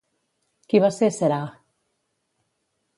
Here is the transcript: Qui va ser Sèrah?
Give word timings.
Qui 0.71 0.81
va 0.85 0.89
ser 0.97 1.11
Sèrah? 1.19 1.47